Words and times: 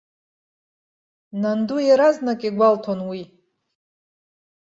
Нанду 1.41 1.77
иаразнак 1.87 2.41
игәалҭон 2.47 2.99
уи. 3.09 3.21